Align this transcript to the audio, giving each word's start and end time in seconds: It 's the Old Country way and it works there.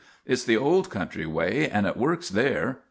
It 0.25 0.37
's 0.37 0.45
the 0.45 0.57
Old 0.57 0.89
Country 0.89 1.27
way 1.27 1.69
and 1.69 1.85
it 1.85 1.95
works 1.95 2.29
there. 2.29 2.79